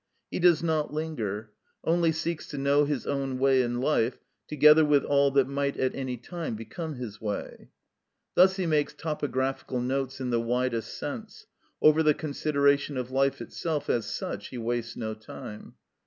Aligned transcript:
He 0.31 0.39
does 0.39 0.63
not 0.63 0.91
linger; 0.91 1.51
only 1.83 2.11
seeks 2.11 2.47
to 2.47 2.57
know 2.57 2.85
his 2.85 3.05
own 3.05 3.37
way 3.37 3.61
in 3.61 3.79
life, 3.79 4.17
together 4.47 4.83
with 4.83 5.03
all 5.03 5.29
that 5.29 5.47
might 5.47 5.77
at 5.77 5.93
any 5.93 6.17
time 6.17 6.55
become 6.55 6.95
his 6.95 7.21
way. 7.21 7.69
Thus 8.33 8.55
he 8.55 8.65
makes 8.65 8.95
topographical 8.95 9.79
notes 9.79 10.19
in 10.19 10.31
the 10.31 10.41
widest 10.41 10.97
sense; 10.97 11.45
over 11.83 12.01
the 12.01 12.15
consideration 12.15 12.97
of 12.97 13.11
life 13.11 13.41
itself 13.41 13.91
as 13.91 14.07
such 14.07 14.47
he 14.47 14.57
wastes 14.57 14.97
no 14.97 15.13
time. 15.13 15.75